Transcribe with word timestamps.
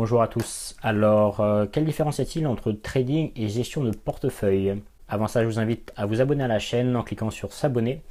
Bonjour 0.00 0.22
à 0.22 0.28
tous. 0.28 0.76
Alors, 0.80 1.40
euh, 1.40 1.66
quelle 1.66 1.84
différence 1.84 2.18
y 2.18 2.20
a-t-il 2.20 2.46
entre 2.46 2.70
trading 2.70 3.32
et 3.34 3.48
gestion 3.48 3.82
de 3.82 3.90
portefeuille? 3.90 4.80
Avant 5.08 5.26
ça, 5.26 5.42
je 5.42 5.48
vous 5.48 5.58
invite 5.58 5.92
à 5.96 6.06
vous 6.06 6.20
abonner 6.20 6.44
à 6.44 6.46
la 6.46 6.60
chaîne 6.60 6.94
en 6.94 7.02
cliquant 7.02 7.30
sur 7.30 7.52
s'abonner. 7.52 8.02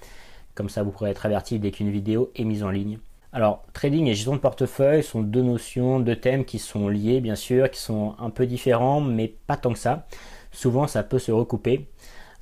Comme 0.53 0.67
ça, 0.67 0.83
vous 0.83 0.91
pourrez 0.91 1.11
être 1.11 1.25
averti 1.25 1.59
dès 1.59 1.71
qu'une 1.71 1.89
vidéo 1.89 2.29
est 2.35 2.43
mise 2.43 2.61
en 2.61 2.71
ligne. 2.71 2.99
Alors, 3.31 3.63
trading 3.71 4.05
et 4.07 4.15
gestion 4.15 4.33
de 4.33 4.41
portefeuille 4.41 5.01
sont 5.01 5.21
deux 5.21 5.41
notions, 5.41 6.01
deux 6.01 6.17
thèmes 6.17 6.43
qui 6.43 6.59
sont 6.59 6.89
liés, 6.89 7.21
bien 7.21 7.35
sûr, 7.35 7.71
qui 7.71 7.79
sont 7.79 8.15
un 8.19 8.31
peu 8.31 8.47
différents, 8.47 8.99
mais 8.99 9.33
pas 9.47 9.55
tant 9.55 9.71
que 9.71 9.79
ça. 9.79 10.07
Souvent, 10.51 10.87
ça 10.87 11.03
peut 11.03 11.19
se 11.19 11.31
recouper. 11.31 11.87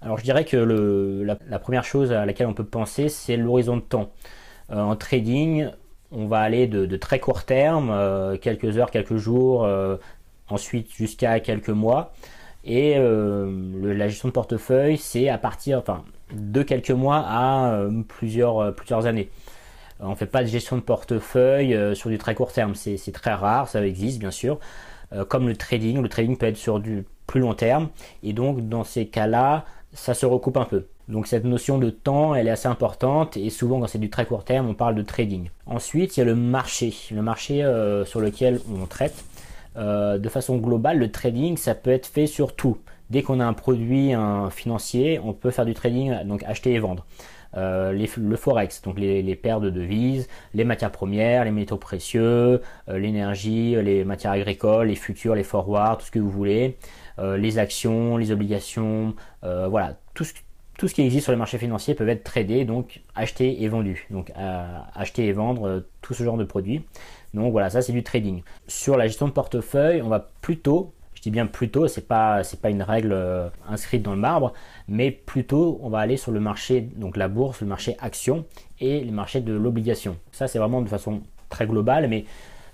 Alors, 0.01 0.17
je 0.17 0.23
dirais 0.23 0.45
que 0.45 0.57
la, 0.57 1.59
première 1.59 1.83
chose 1.83 2.11
à 2.11 2.25
laquelle 2.25 2.47
on 2.47 2.55
peut 2.55 2.65
penser, 2.65 3.09
c'est 3.09 3.37
l'horizon 3.37 3.77
de 3.77 3.83
temps. 3.83 4.09
Euh, 4.71 4.81
en 4.81 4.95
trading, 4.95 5.69
on 6.11 6.27
va 6.27 6.39
aller 6.39 6.67
de, 6.67 6.97
très 6.97 7.19
court 7.19 7.43
terme, 7.43 7.89
euh, 7.91 8.37
quelques 8.37 8.77
heures, 8.77 8.91
quelques 8.91 9.17
jours, 9.17 9.65
euh, 9.65 9.97
ensuite 10.49 10.91
jusqu'à 10.91 11.39
quelques 11.39 11.69
mois. 11.69 12.13
Et 12.63 12.95
euh, 12.97 13.49
la 13.93 14.07
gestion 14.07 14.29
de 14.29 14.33
portefeuille, 14.33 14.97
c'est 14.97 15.29
à 15.29 15.37
partir 15.37 15.83
de 16.33 16.63
quelques 16.63 16.91
mois 16.91 17.23
à 17.27 17.79
plusieurs, 18.07 18.73
plusieurs 18.75 19.05
années. 19.05 19.29
On 19.99 20.09
ne 20.09 20.15
fait 20.15 20.25
pas 20.25 20.41
de 20.41 20.47
gestion 20.47 20.75
de 20.75 20.81
portefeuille 20.81 21.95
sur 21.95 22.09
du 22.09 22.17
très 22.17 22.33
court 22.33 22.51
terme, 22.51 22.73
c'est 22.75 23.11
très 23.11 23.33
rare, 23.33 23.67
ça 23.67 23.85
existe 23.85 24.19
bien 24.19 24.31
sûr. 24.31 24.59
comme 25.29 25.47
le 25.47 25.55
trading, 25.55 26.01
le 26.01 26.09
trading 26.09 26.37
peut 26.37 26.47
être 26.47 26.57
sur 26.57 26.79
du 26.79 27.05
plus 27.27 27.39
long 27.39 27.53
terme. 27.53 27.89
Et 28.23 28.33
donc 28.33 28.67
dans 28.67 28.83
ces 28.83 29.07
cas-là, 29.07 29.65
ça 29.93 30.15
se 30.15 30.25
recoupe 30.25 30.57
un 30.57 30.65
peu. 30.65 30.87
Donc 31.07 31.27
cette 31.27 31.43
notion 31.43 31.77
de 31.77 31.91
temps, 31.91 32.33
elle 32.33 32.47
est 32.47 32.51
assez 32.51 32.67
importante 32.67 33.37
et 33.37 33.49
souvent 33.49 33.79
quand 33.79 33.87
c'est 33.87 33.99
du 33.99 34.09
très 34.09 34.25
court 34.25 34.43
terme, 34.43 34.67
on 34.67 34.73
parle 34.73 34.95
de 34.95 35.03
trading. 35.03 35.49
Ensuite, 35.67 36.17
il 36.17 36.21
y 36.21 36.23
a 36.23 36.25
le 36.25 36.35
marché, 36.35 36.93
le 37.11 37.21
marché 37.21 37.63
euh, 37.63 38.05
sur 38.05 38.21
lequel 38.21 38.59
on 38.73 38.85
traite. 38.85 39.23
Euh, 39.77 40.17
de 40.17 40.29
façon 40.29 40.57
globale, 40.57 40.97
le 40.97 41.11
trading, 41.11 41.57
ça 41.57 41.75
peut 41.75 41.91
être 41.91 42.07
fait 42.07 42.27
sur 42.27 42.55
tout. 42.55 42.77
Dès 43.11 43.21
qu'on 43.21 43.39
a 43.39 43.45
un 43.45 43.53
produit 43.53 44.13
financier, 44.49 45.19
on 45.23 45.33
peut 45.33 45.51
faire 45.51 45.65
du 45.65 45.75
trading, 45.75 46.23
donc 46.23 46.43
acheter 46.43 46.73
et 46.73 46.79
vendre. 46.79 47.05
Euh, 47.55 47.91
le 47.91 48.35
forex, 48.35 48.81
donc 48.81 48.97
les, 48.97 49.35
paires 49.35 49.59
de 49.59 49.69
devises, 49.69 50.27
les 50.55 50.63
matières 50.63 50.91
premières, 50.91 51.45
les 51.45 51.51
métaux 51.51 51.77
précieux, 51.77 52.61
l'énergie, 52.87 53.75
les 53.79 54.03
matières 54.05 54.31
agricoles, 54.31 54.87
les 54.87 54.95
futurs, 54.95 55.35
les 55.35 55.43
forwards, 55.43 55.99
tout 55.99 56.07
ce 56.07 56.11
que 56.11 56.17
vous 56.17 56.31
voulez, 56.31 56.77
les 57.19 57.59
actions, 57.59 58.17
les 58.17 58.31
obligations, 58.31 59.13
voilà, 59.43 59.99
tout 60.15 60.23
ce, 60.23 60.33
tout 60.77 60.87
ce 60.87 60.93
qui 60.93 61.01
existe 61.01 61.23
sur 61.23 61.31
les 61.31 61.37
marchés 61.37 61.57
financiers 61.57 61.95
peut 61.95 62.07
être 62.07 62.23
tradé, 62.23 62.65
donc 62.65 63.01
acheté 63.15 63.63
et 63.63 63.67
vendu. 63.67 64.07
Donc 64.09 64.31
acheter 64.93 65.25
et 65.27 65.31
vendre 65.31 65.67
euh, 65.67 65.79
tout 66.01 66.13
ce 66.13 66.23
genre 66.23 66.37
de 66.37 66.43
produits. 66.43 66.83
Donc 67.33 67.51
voilà, 67.51 67.69
ça 67.69 67.81
c'est 67.81 67.93
du 67.93 68.03
trading. 68.03 68.43
Sur 68.67 68.97
la 68.97 69.07
gestion 69.07 69.27
de 69.27 69.33
portefeuille, 69.33 70.01
on 70.01 70.09
va 70.09 70.31
plutôt, 70.41 70.93
je 71.13 71.21
dis 71.21 71.31
bien 71.31 71.47
plutôt, 71.47 71.87
c'est 71.87 72.07
pas 72.07 72.43
c'est 72.43 72.61
pas 72.61 72.69
une 72.69 72.83
règle 72.83 73.13
euh, 73.13 73.49
inscrite 73.67 74.03
dans 74.03 74.13
le 74.13 74.19
marbre, 74.19 74.53
mais 74.87 75.11
plutôt 75.11 75.79
on 75.81 75.89
va 75.89 75.99
aller 75.99 76.17
sur 76.17 76.31
le 76.31 76.39
marché, 76.39 76.81
donc 76.81 77.17
la 77.17 77.27
bourse, 77.27 77.61
le 77.61 77.67
marché 77.67 77.95
action 77.99 78.45
et 78.79 79.01
le 79.01 79.11
marché 79.11 79.41
de 79.41 79.53
l'obligation. 79.53 80.17
Ça 80.31 80.47
c'est 80.47 80.59
vraiment 80.59 80.81
de 80.81 80.89
façon 80.89 81.21
très 81.49 81.67
globale, 81.67 82.07
mais 82.09 82.25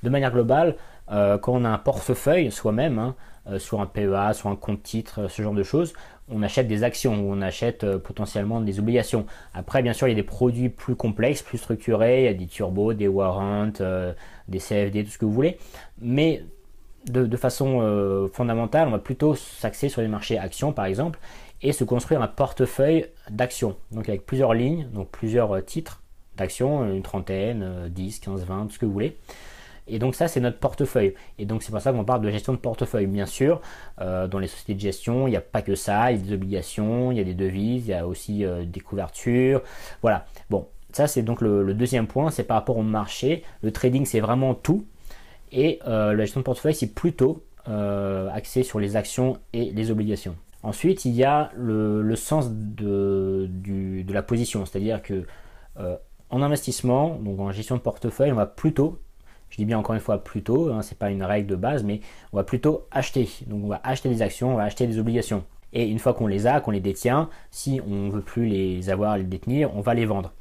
de 0.04 0.10
manière 0.10 0.32
globale, 0.32 0.76
euh, 1.12 1.38
quand 1.38 1.54
on 1.54 1.66
a 1.66 1.70
un 1.70 1.78
portefeuille 1.78 2.52
soi-même, 2.52 3.00
hein, 3.00 3.16
euh, 3.48 3.60
sur 3.60 3.82
un 3.82 3.86
PEA, 3.86 4.34
sur 4.34 4.50
un 4.50 4.56
compte 4.56 4.84
titre, 4.84 5.28
ce 5.28 5.42
genre 5.42 5.54
de 5.54 5.64
choses, 5.64 5.94
on 6.30 6.44
achète 6.44 6.68
des 6.68 6.84
actions 6.84 7.20
ou 7.20 7.34
on 7.34 7.42
achète 7.42 7.84
euh, 7.84 8.00
potentiellement 8.00 8.62
des 8.62 8.80
obligations. 8.80 9.26
Après, 9.54 9.82
bien 9.82 9.94
sûr, 9.94 10.08
il 10.08 10.12
y 10.12 10.14
a 10.14 10.16
des 10.16 10.24
produits 10.24 10.70
plus 10.70 10.96
complexes, 10.96 11.42
plus 11.42 11.58
structurés, 11.58 12.22
il 12.22 12.26
y 12.26 12.30
a 12.30 12.34
des 12.34 12.48
turbos, 12.48 12.94
des 12.94 13.08
warrants, 13.08 13.72
des 14.48 14.60
CFD, 14.60 15.04
tout 15.04 15.12
ce 15.12 15.18
que 15.18 15.26
vous 15.26 15.34
voulez. 15.34 15.58
Mais 16.00 16.46
de, 17.08 17.36
façon 17.36 18.30
fondamentale, 18.32 18.88
on 18.88 18.92
va 18.92 19.00
plutôt 19.00 19.36
s'axer 19.36 19.90
sur 19.90 20.02
les 20.02 20.08
marchés 20.08 20.38
actions, 20.38 20.72
par 20.72 20.86
exemple, 20.86 21.20
et 21.62 21.74
se 21.74 21.84
construire 21.84 22.22
un 22.22 22.28
portefeuille 22.28 23.08
d'actions. 23.30 23.76
Donc 23.92 24.08
avec 24.08 24.26
plusieurs 24.26 24.54
lignes, 24.54 24.88
donc 24.94 25.10
plusieurs 25.10 25.66
titres 25.66 26.02
d'actions, 26.38 26.86
une 26.94 27.02
trentaine, 27.02 27.90
10, 27.90 28.20
15, 28.20 28.46
20, 28.46 28.68
tout 28.68 28.74
ce 28.74 28.80
que 28.80 28.86
vous 28.86 28.94
voulez. 28.94 29.18
Et 29.88 30.00
donc 30.00 30.16
ça, 30.16 30.28
c'est 30.28 30.40
notre 30.40 30.58
portefeuille. 30.58 31.14
Et 31.38 31.46
donc 31.46 31.64
c'est 31.64 31.72
pour 31.72 31.82
ça 31.82 31.92
qu'on 31.92 32.04
parle 32.04 32.22
de 32.22 32.30
gestion 32.30 32.54
de 32.54 32.58
portefeuille. 32.58 33.08
Bien 33.08 33.26
sûr, 33.26 33.62
euh, 34.00 34.28
dans 34.28 34.40
les 34.40 34.48
sociétés 34.48 34.76
de 34.76 34.80
gestion, 34.80 35.28
il 35.28 35.32
n'y 35.32 35.38
a 35.38 35.42
pas 35.42 35.62
que 35.62 35.76
ça. 35.76 36.12
Il 36.12 36.18
y 36.18 36.22
a 36.22 36.26
des 36.26 36.34
obligations, 36.34 37.12
il 37.12 37.18
y 37.18 37.22
a 37.22 37.24
des 37.24 37.34
devises, 37.34 37.88
il 37.88 37.92
y 37.92 37.94
a 37.94 38.08
aussi 38.08 38.46
euh, 38.46 38.64
des 38.66 38.80
couvertures. 38.80 39.62
Voilà. 40.02 40.26
Bon, 40.50 40.68
ça 40.92 41.08
c'est 41.08 41.24
donc 41.24 41.42
le, 41.42 41.74
deuxième 41.74 42.08
point. 42.08 42.32
C'est 42.32 42.44
par 42.44 42.58
rapport 42.58 42.78
au 42.78 42.84
marché. 42.84 43.44
Le 43.62 43.72
trading, 43.72 44.06
c'est 44.06 44.20
vraiment 44.20 44.54
tout. 44.54 44.86
Et 45.52 45.80
euh, 45.88 46.14
la 46.14 46.24
gestion 46.24 46.40
de 46.40 46.46
portefeuille, 46.46 46.76
c'est 46.76 46.94
plutôt 46.94 47.44
axé 48.34 48.64
sur 48.64 48.80
les 48.80 48.96
actions 48.96 49.38
et 49.54 49.72
les 49.72 49.92
obligations. 49.92 50.36
Ensuite, 50.64 51.06
il 51.06 51.12
y 51.12 51.24
a 51.24 51.52
le, 51.56 52.16
sens 52.16 52.50
de, 52.50 53.48
de, 53.48 54.14
la 54.14 54.24
position. 54.24 54.66
C'est-à-dire 54.66 55.04
que 55.04 55.26
en 56.32 56.42
investissement, 56.42 57.16
donc 57.16 57.40
en 57.40 57.52
gestion 57.52 57.76
de 57.76 57.82
portefeuille, 57.82 58.32
on 58.32 58.36
va 58.36 58.48
plutôt 58.48 59.00
je 59.52 59.58
dis 59.58 59.66
bien 59.66 59.78
encore 59.78 59.94
une 59.94 60.02
fois 60.02 60.24
plutôt, 60.24 60.72
hein, 60.72 60.82
ce 60.82 60.92
n'est 60.92 60.98
pas 60.98 61.12
une 61.12 61.24
règle 61.24 61.48
de 61.48 61.56
base, 61.56 61.84
mais 61.84 62.02
on 62.34 62.38
va 62.38 62.44
plutôt 62.44 62.88
acheter. 62.90 63.30
Donc 63.48 63.64
on 63.66 63.68
va 63.68 63.82
acheter 63.84 64.10
des 64.10 64.22
actions, 64.22 64.54
on 64.54 64.56
va 64.56 64.64
acheter 64.64 64.88
des 64.88 64.98
obligations. 64.98 65.44
Et 65.74 65.88
une 65.88 66.00
fois 66.00 66.14
qu'on 66.14 66.28
les 66.28 66.48
a, 66.48 66.60
qu'on 66.60 66.72
les 66.72 66.80
détient, 66.80 67.30
si 67.52 67.80
on 67.88 68.08
ne 68.08 68.12
veut 68.12 68.22
plus 68.22 68.48
les 68.48 68.90
avoir, 68.90 69.18
les 69.18 69.24
détenir, 69.24 69.76
on 69.76 69.82
va 69.82 69.94
les 69.94 70.06
vendre. 70.06 70.34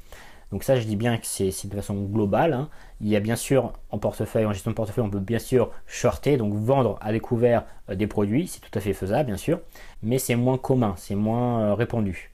Donc 0.51 0.63
ça, 0.63 0.75
je 0.75 0.85
dis 0.85 0.97
bien 0.97 1.17
que 1.17 1.25
c'est 1.25 1.67
de 1.67 1.75
façon 1.75 1.95
globale. 1.95 2.53
Hein. 2.53 2.69
Il 2.99 3.07
y 3.07 3.15
a 3.15 3.21
bien 3.21 3.37
sûr 3.37 3.73
en 3.89 3.97
portefeuille, 3.97 4.45
en 4.45 4.53
gestion 4.53 4.71
de 4.71 4.75
portefeuille, 4.75 5.05
on 5.05 5.09
peut 5.09 5.19
bien 5.19 5.39
sûr 5.39 5.71
shorter, 5.87 6.37
donc 6.37 6.53
vendre 6.53 6.97
à 7.01 7.11
découvert 7.11 7.63
euh, 7.89 7.95
des 7.95 8.07
produits, 8.07 8.47
c'est 8.47 8.59
tout 8.59 8.77
à 8.77 8.81
fait 8.81 8.93
faisable, 8.93 9.27
bien 9.27 9.37
sûr, 9.37 9.59
mais 10.03 10.17
c'est 10.17 10.35
moins 10.35 10.57
commun, 10.57 10.93
c'est 10.97 11.15
moins 11.15 11.61
euh, 11.61 11.73
répandu. 11.73 12.30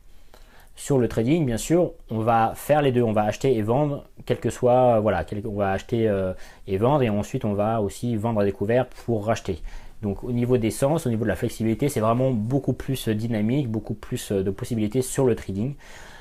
Sur 0.78 1.00
le 1.00 1.08
trading, 1.08 1.44
bien 1.44 1.58
sûr, 1.58 1.94
on 2.12 2.20
va 2.20 2.54
faire 2.56 2.84
les 2.84 2.92
deux. 2.92 3.02
On 3.02 3.12
va 3.12 3.24
acheter 3.24 3.58
et 3.58 3.64
vendre, 3.64 4.06
quel 4.28 4.38
que 4.38 4.52
soit, 4.52 5.00
voilà, 5.00 5.26
on 5.46 5.56
va 5.56 5.72
acheter 5.72 6.08
euh, 6.08 6.34
et 6.68 6.78
vendre, 6.78 7.02
et 7.02 7.10
ensuite 7.10 7.46
on 7.46 7.54
va 7.54 7.82
aussi 7.82 8.16
vendre 8.16 8.42
à 8.42 8.46
découvert 8.46 8.88
pour 8.88 9.26
racheter. 9.26 9.60
Donc 10.04 10.24
au 10.24 10.32
niveau 10.32 10.58
des 10.60 10.70
sens, 10.70 11.08
au 11.08 11.10
niveau 11.10 11.24
de 11.24 11.30
la 11.30 11.36
flexibilité, 11.36 11.90
c'est 11.90 12.00
vraiment 12.00 12.30
beaucoup 12.30 12.74
plus 12.74 13.10
dynamique, 13.10 13.68
beaucoup 13.68 13.96
plus 13.96 14.32
euh, 14.32 14.44
de 14.44 14.52
possibilités 14.52 15.02
sur 15.02 15.26
le 15.26 15.36
trading. 15.36 15.74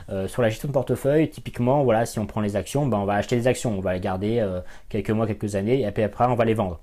Euh, 0.09 0.27
sur 0.27 0.41
la 0.41 0.49
gestion 0.49 0.69
de 0.69 0.73
portefeuille, 0.73 1.29
typiquement, 1.29 1.85
voilà, 1.85 2.07
si 2.07 2.19
on 2.19 2.25
prend 2.25 2.41
les 2.41 2.57
actions, 2.57 2.87
ben, 2.87 2.97
on 2.97 3.05
va 3.05 3.15
acheter 3.15 3.37
des 3.37 3.49
actions, 3.49 3.77
on 3.77 3.81
va 3.81 3.93
les 3.93 4.01
garder 4.01 4.43
quelques 4.89 5.11
mois, 5.11 5.27
quelques 5.27 5.55
années, 5.55 5.81
et 5.81 5.87
après, 5.87 6.05
après 6.05 6.25
on 6.25 6.35
va 6.35 6.47
les 6.47 6.55
vendre. 6.55 6.81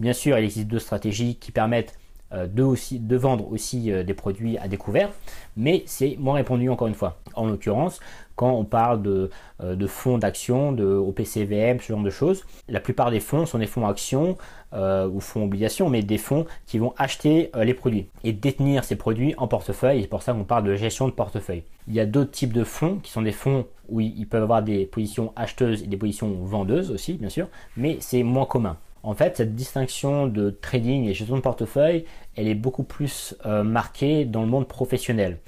Bien 0.00 0.14
sûr, 0.14 0.38
il 0.38 0.44
existe 0.44 0.68
deux 0.68 0.78
stratégies 0.78 1.36
qui 1.36 1.52
permettent 1.52 1.92
euh, 1.92 2.03
de, 2.32 2.62
aussi, 2.62 2.98
de 2.98 3.16
vendre 3.16 3.50
aussi 3.52 3.92
euh, 3.92 4.02
des 4.02 4.14
produits 4.14 4.58
à 4.58 4.68
découvert, 4.68 5.10
mais 5.56 5.82
c'est 5.86 6.16
moins 6.18 6.34
répandu 6.34 6.68
encore 6.68 6.88
une 6.88 6.94
fois. 6.94 7.18
En 7.34 7.46
l'occurrence, 7.46 8.00
quand 8.34 8.50
on 8.50 8.64
parle 8.64 9.02
de, 9.02 9.30
euh, 9.62 9.76
de 9.76 9.86
fonds 9.86 10.18
d'action, 10.18 10.72
de 10.72 10.84
OPCVM, 10.84 11.80
ce 11.80 11.92
genre 11.92 12.02
de 12.02 12.10
choses, 12.10 12.44
la 12.68 12.80
plupart 12.80 13.10
des 13.10 13.20
fonds 13.20 13.46
sont 13.46 13.58
des 13.58 13.66
fonds 13.66 13.86
actions 13.86 14.36
ou 14.76 15.20
fonds 15.20 15.44
obligations, 15.44 15.88
mais 15.88 16.02
des 16.02 16.18
fonds 16.18 16.46
qui 16.66 16.78
vont 16.78 16.94
acheter 16.98 17.52
les 17.54 17.74
produits 17.74 18.08
et 18.24 18.32
détenir 18.32 18.82
ces 18.82 18.96
produits 18.96 19.32
en 19.36 19.46
portefeuille. 19.46 20.02
C'est 20.02 20.08
pour 20.08 20.24
ça 20.24 20.32
qu'on 20.32 20.42
parle 20.42 20.64
de 20.64 20.74
gestion 20.74 21.06
de 21.06 21.12
portefeuille. 21.12 21.62
Il 21.86 21.94
y 21.94 22.00
a 22.00 22.06
d'autres 22.06 22.32
types 22.32 22.52
de 22.52 22.64
fonds 22.64 22.98
qui 23.00 23.12
sont 23.12 23.22
des 23.22 23.30
fonds 23.30 23.66
où 23.88 24.00
ils 24.00 24.26
peuvent 24.26 24.42
avoir 24.42 24.64
des 24.64 24.84
positions 24.86 25.32
acheteuses 25.36 25.84
et 25.84 25.86
des 25.86 25.96
positions 25.96 26.28
vendeuses 26.42 26.90
aussi, 26.90 27.12
bien 27.12 27.28
sûr, 27.28 27.46
mais 27.76 27.98
c'est 28.00 28.24
moins 28.24 28.46
commun. 28.46 28.76
En 29.04 29.12
fait, 29.12 29.36
cette 29.36 29.54
distinction 29.54 30.26
de 30.26 30.48
trading 30.48 31.04
et 31.04 31.12
gestion 31.12 31.36
de 31.36 31.42
portefeuille, 31.42 32.06
elle 32.36 32.48
est 32.48 32.54
beaucoup 32.54 32.84
plus 32.84 33.36
euh, 33.44 33.62
marquée 33.62 34.24
dans 34.24 34.40
le 34.40 34.46
monde 34.46 34.66
professionnel. 34.66 35.40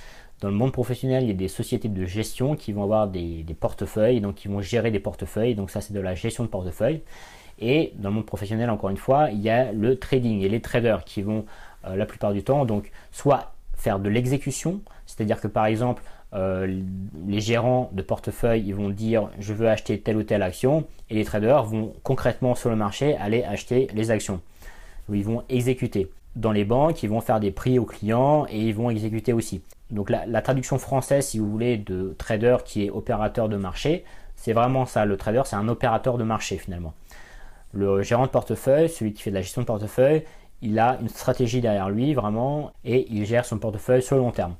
Dans 0.43 0.49
le 0.49 0.55
monde 0.55 0.73
professionnel, 0.73 1.25
il 1.25 1.29
y 1.29 1.31
a 1.31 1.35
des 1.35 1.49
sociétés 1.49 1.89
de 1.89 2.05
gestion 2.05 2.55
qui 2.55 2.73
vont 2.73 2.83
avoir 2.83 3.09
des, 3.09 3.47
portefeuilles, 3.59 4.21
donc 4.21 4.35
qui 4.35 4.49
vont 4.49 4.61
gérer 4.61 4.91
des 4.91 5.01
portefeuilles, 5.01 5.55
donc 5.55 5.71
ça 5.71 5.81
c'est 5.81 5.95
de 5.95 6.01
la 6.01 6.15
gestion 6.15 6.45
de 6.45 6.51
portefeuille. 6.51 7.01
Et 7.59 7.95
dans 7.97 8.11
le 8.11 8.17
monde 8.17 8.27
professionnel, 8.27 8.69
encore 8.69 8.91
une 8.91 8.99
fois, 8.99 9.31
il 9.31 9.41
y 9.41 9.49
a 9.49 9.73
le 9.73 9.99
trading 9.99 10.43
et 10.43 10.51
les 10.51 10.61
traders 10.61 11.05
qui 11.05 11.23
vont 11.23 11.47
euh, 11.87 11.97
la 11.97 12.05
plupart 12.05 12.35
du 12.35 12.45
temps 12.45 12.67
donc 12.67 12.91
soit 13.11 13.55
faire 13.73 13.99
de 13.99 14.11
l'exécution, 14.11 14.83
c'est-à-dire 15.07 15.41
que 15.41 15.49
par 15.49 15.65
exemple 15.65 16.03
euh, 16.37 16.83
les 17.27 17.41
gérants 17.41 17.91
de 17.93 18.03
portefeuille 18.03 18.63
ils 18.67 18.75
vont 18.75 18.91
dire 18.91 19.31
je 19.39 19.53
veux 19.53 19.69
acheter 19.69 20.01
telle 20.01 20.17
ou 20.17 20.23
telle 20.23 20.43
action 20.43 20.85
et 21.11 21.15
les 21.15 21.25
traders 21.25 21.65
vont 21.65 21.95
concrètement 22.03 22.55
sur 22.55 22.71
le 22.71 22.77
marché 22.77 23.17
aller 23.17 23.43
acheter 23.43 23.89
les 23.95 24.11
actions. 24.11 24.41
Ils 25.13 25.25
vont 25.25 25.43
exécuter. 25.49 26.11
Dans 26.35 26.53
les 26.53 26.65
banques, 26.65 27.03
ils 27.03 27.09
vont 27.09 27.21
faire 27.21 27.41
des 27.41 27.51
prix 27.51 27.79
aux 27.79 27.85
clients 27.85 28.47
et 28.51 28.61
ils 28.61 28.75
vont 28.75 28.91
exécuter 28.91 29.33
aussi. 29.33 29.63
Donc 29.91 30.11
la, 30.11 30.27
la 30.27 30.43
traduction 30.43 30.79
française, 30.79 31.29
si 31.29 31.39
vous 31.39 31.51
voulez, 31.51 31.79
de 31.79 32.15
trader 32.19 32.59
qui 32.65 32.85
est 32.85 32.91
opérateur 32.91 33.49
de 33.49 33.57
marché, 33.57 34.05
c'est 34.35 34.53
vraiment 34.53 34.85
ça. 34.85 35.05
Le 35.05 35.17
trader, 35.17 35.43
c'est 35.45 35.57
un 35.57 35.69
opérateur 35.69 36.19
de 36.19 36.25
marché 36.25 36.59
finalement. 36.59 36.93
Le 37.73 38.03
gérant 38.03 38.27
de 38.27 38.31
portefeuille, 38.31 38.89
celui 38.89 39.13
qui 39.13 39.23
fait 39.23 39.31
de 39.31 39.37
la 39.37 39.43
gestion 39.43 39.63
de 39.63 39.67
portefeuille, 39.67 40.25
il 40.63 40.79
a 40.79 40.99
une 41.01 41.09
stratégie 41.09 41.61
derrière 41.61 41.91
lui 41.91 42.15
vraiment 42.15 42.73
et 42.85 43.07
il 43.11 43.25
gère 43.27 43.45
son 43.45 43.59
portefeuille 43.59 44.03
sur 44.03 44.17
le 44.17 44.23
long 44.23 44.31
terme. 44.33 44.55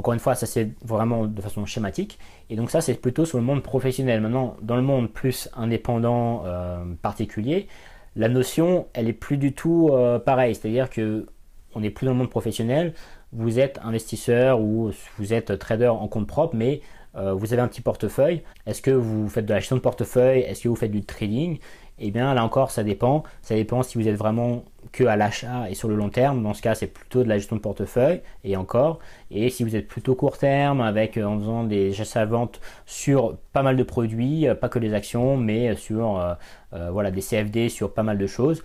Encore 0.00 0.14
une 0.14 0.20
fois, 0.20 0.34
ça 0.34 0.46
c'est 0.46 0.70
vraiment 0.82 1.26
de 1.26 1.42
façon 1.42 1.66
schématique. 1.66 2.18
Et 2.48 2.56
donc 2.56 2.70
ça 2.70 2.80
c'est 2.80 2.94
plutôt 2.94 3.26
sur 3.26 3.36
le 3.36 3.44
monde 3.44 3.62
professionnel. 3.62 4.22
Maintenant, 4.22 4.56
dans 4.62 4.76
le 4.76 4.80
monde 4.80 5.12
plus 5.12 5.50
indépendant 5.54 6.42
euh, 6.46 6.82
particulier, 7.02 7.68
la 8.16 8.30
notion, 8.30 8.86
elle 8.94 9.08
est 9.08 9.12
plus 9.12 9.36
du 9.36 9.52
tout 9.52 9.90
euh, 9.92 10.18
pareille. 10.18 10.54
C'est-à-dire 10.54 10.88
que 10.88 11.26
on 11.74 11.80
n'est 11.80 11.90
plus 11.90 12.06
dans 12.06 12.12
le 12.12 12.16
monde 12.16 12.30
professionnel. 12.30 12.94
Vous 13.32 13.58
êtes 13.58 13.78
investisseur 13.84 14.62
ou 14.62 14.90
vous 15.18 15.34
êtes 15.34 15.58
trader 15.58 15.88
en 15.88 16.08
compte 16.08 16.26
propre, 16.26 16.56
mais 16.56 16.80
euh, 17.14 17.34
vous 17.34 17.52
avez 17.52 17.60
un 17.60 17.68
petit 17.68 17.82
portefeuille. 17.82 18.42
Est-ce 18.64 18.80
que 18.80 18.92
vous 18.92 19.28
faites 19.28 19.44
de 19.44 19.52
la 19.52 19.58
gestion 19.58 19.76
de 19.76 19.82
portefeuille? 19.82 20.40
Est-ce 20.40 20.62
que 20.62 20.68
vous 20.70 20.76
faites 20.76 20.92
du 20.92 21.04
trading? 21.04 21.58
Eh 21.98 22.10
bien, 22.10 22.32
là 22.32 22.42
encore, 22.42 22.70
ça 22.70 22.84
dépend. 22.84 23.22
Ça 23.42 23.54
dépend 23.54 23.82
si 23.82 23.98
vous 23.98 24.08
êtes 24.08 24.16
vraiment 24.16 24.64
que 24.92 25.04
à 25.04 25.16
l'achat 25.16 25.68
et 25.70 25.74
sur 25.74 25.88
le 25.88 25.96
long 25.96 26.08
terme. 26.08 26.42
Dans 26.42 26.54
ce 26.54 26.62
cas, 26.62 26.74
c'est 26.74 26.86
plutôt 26.86 27.22
de 27.22 27.28
la 27.28 27.38
gestion 27.38 27.56
de 27.56 27.60
portefeuille 27.60 28.20
et 28.44 28.56
encore. 28.56 28.98
Et 29.30 29.50
si 29.50 29.64
vous 29.64 29.76
êtes 29.76 29.88
plutôt 29.88 30.14
court 30.14 30.38
terme, 30.38 30.80
avec 30.80 31.16
euh, 31.16 31.24
en 31.24 31.38
faisant 31.38 31.64
des 31.64 32.00
achats 32.00 32.24
ventes 32.24 32.60
sur 32.86 33.36
pas 33.52 33.62
mal 33.62 33.76
de 33.76 33.82
produits, 33.82 34.48
euh, 34.48 34.54
pas 34.54 34.68
que 34.68 34.78
les 34.78 34.94
actions, 34.94 35.36
mais 35.36 35.74
sur 35.76 36.36
voilà 36.72 37.10
des 37.10 37.20
CFD, 37.20 37.68
sur 37.68 37.92
pas 37.92 38.02
mal 38.02 38.16
de 38.18 38.26
choses. 38.26 38.62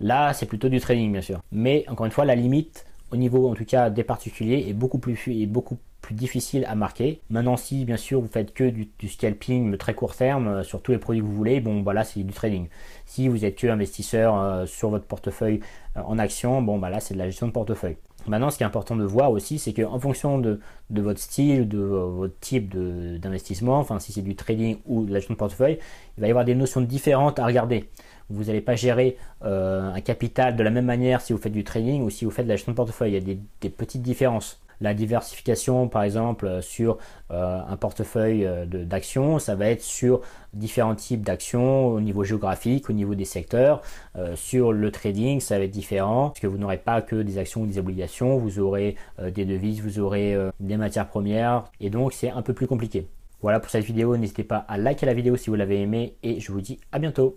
Là, 0.00 0.32
c'est 0.32 0.46
plutôt 0.46 0.68
du 0.68 0.80
trading, 0.80 1.12
bien 1.12 1.20
sûr. 1.20 1.40
Mais 1.52 1.84
encore 1.88 2.06
une 2.06 2.12
fois, 2.12 2.24
la 2.24 2.34
limite 2.34 2.84
au 3.14 3.16
niveau 3.16 3.48
en 3.48 3.54
tout 3.54 3.64
cas 3.64 3.90
des 3.90 4.04
particuliers 4.04 4.66
est 4.68 4.72
beaucoup 4.72 4.98
plus 4.98 5.16
est 5.28 5.46
beaucoup 5.46 5.78
plus 6.02 6.14
difficile 6.14 6.66
à 6.68 6.74
marquer. 6.74 7.22
Maintenant, 7.30 7.56
si 7.56 7.86
bien 7.86 7.96
sûr 7.96 8.20
vous 8.20 8.28
faites 8.28 8.52
que 8.52 8.64
du, 8.64 9.08
scalping 9.08 9.74
très 9.78 9.94
court 9.94 10.14
terme 10.14 10.48
euh, 10.48 10.62
sur 10.62 10.82
tous 10.82 10.92
les 10.92 10.98
produits 10.98 11.22
que 11.22 11.26
vous 11.26 11.32
voulez, 11.32 11.60
bon 11.60 11.82
voilà, 11.82 12.04
c'est 12.04 12.22
du 12.22 12.32
trading. 12.34 12.68
Si 13.06 13.26
vous 13.28 13.46
êtes 13.46 13.56
que 13.56 13.68
investisseur 13.68 14.38
euh, 14.38 14.66
sur 14.66 14.90
votre 14.90 15.06
portefeuille 15.06 15.60
euh, 15.96 16.02
en 16.04 16.18
action, 16.18 16.60
bon 16.60 16.78
bah 16.78 16.90
là 16.90 17.00
c'est 17.00 17.14
de 17.14 17.18
la 17.18 17.26
gestion 17.26 17.46
de 17.46 17.52
portefeuille. 17.52 17.96
Maintenant, 18.26 18.50
ce 18.50 18.58
qui 18.58 18.64
est 18.64 18.66
important 18.66 18.96
de 18.96 19.04
voir 19.04 19.30
aussi, 19.30 19.58
c'est 19.58 19.72
qu'en 19.72 19.98
fonction 19.98 20.38
de, 20.38 20.60
votre 20.90 21.20
style, 21.20 21.68
de 21.68 21.78
votre 21.78 22.38
type 22.40 22.74
d'investissement, 23.18 23.78
enfin 23.78 23.98
si 23.98 24.12
c'est 24.12 24.22
du 24.22 24.34
trading 24.34 24.78
ou 24.86 25.04
de 25.04 25.12
la 25.12 25.20
gestion 25.20 25.34
de 25.34 25.38
portefeuille, 25.38 25.78
il 26.16 26.20
va 26.20 26.26
y 26.26 26.30
avoir 26.30 26.44
des 26.44 26.54
notions 26.54 26.80
différentes 26.82 27.38
à 27.38 27.46
regarder. 27.46 27.88
Vous 28.30 28.44
n'allez 28.44 28.60
pas 28.60 28.76
gérer 28.76 29.16
un 29.42 30.00
capital 30.00 30.56
de 30.56 30.62
la 30.62 30.70
même 30.70 30.86
manière 30.86 31.20
si 31.20 31.32
vous 31.32 31.38
faites 31.38 31.52
du 31.52 31.64
trading 31.64 32.02
ou 32.02 32.10
si 32.10 32.24
vous 32.24 32.30
faites 32.30 32.46
de 32.46 32.50
la 32.50 32.56
gestion 32.56 32.72
de 32.72 32.76
portefeuille. 32.76 33.12
Il 33.12 33.28
y 33.28 33.32
a 33.32 33.36
des 33.60 33.70
petites 33.70 34.02
différences 34.02 34.64
la 34.80 34.94
diversification, 34.94 35.88
par 35.88 36.02
exemple, 36.02 36.46
euh, 36.46 36.60
sur 36.60 36.98
euh, 37.30 37.60
un 37.66 37.76
portefeuille 37.76 38.44
euh, 38.44 38.66
d'actions, 38.66 39.38
ça 39.38 39.54
va 39.54 39.68
être 39.68 39.82
sur 39.82 40.20
différents 40.52 40.94
types 40.94 41.22
d'actions 41.22 41.86
au 41.88 42.00
niveau 42.00 42.24
géographique, 42.24 42.90
au 42.90 42.92
niveau 42.92 43.14
des 43.14 43.24
secteurs. 43.24 43.82
sur 44.36 44.72
le 44.72 44.90
trading, 44.92 45.40
ça 45.40 45.58
va 45.58 45.64
être 45.64 45.70
différent, 45.70 46.28
parce 46.28 46.40
que 46.40 46.46
vous 46.46 46.58
n'aurez 46.58 46.78
pas 46.78 47.02
que 47.02 47.16
des 47.16 47.38
actions 47.38 47.62
ou 47.62 47.66
des 47.66 47.78
obligations, 47.78 48.38
vous 48.38 48.60
aurez 48.60 48.94
des 49.18 49.44
devises, 49.44 49.80
vous 49.80 49.98
aurez 49.98 50.36
des 50.60 50.76
matières 50.76 51.08
premières, 51.08 51.64
et 51.80 51.90
donc 51.90 52.12
c'est 52.12 52.30
un 52.30 52.42
peu 52.42 52.52
plus 52.52 52.68
compliqué. 52.68 53.08
Voilà 53.42 53.58
pour 53.58 53.70
cette 53.70 53.84
vidéo, 53.84 54.16
n'hésitez 54.16 54.44
pas 54.44 54.64
à 54.68 54.78
liker 54.78 55.06
la 55.06 55.14
vidéo 55.14 55.36
si 55.36 55.50
vous 55.50 55.56
l'avez 55.56 55.80
aimé, 55.80 56.14
et 56.22 56.38
je 56.38 56.52
vous 56.52 56.60
dis 56.60 56.78
à 56.92 57.00
bientôt 57.00 57.34